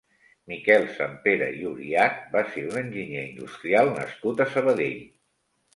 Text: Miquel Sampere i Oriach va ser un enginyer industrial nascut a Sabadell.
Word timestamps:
Miquel 0.51 0.87
Sampere 0.93 1.49
i 1.59 1.69
Oriach 1.73 2.17
va 2.37 2.43
ser 2.55 2.65
un 2.73 2.83
enginyer 2.83 3.29
industrial 3.29 3.95
nascut 4.01 4.45
a 4.45 4.51
Sabadell. 4.57 5.03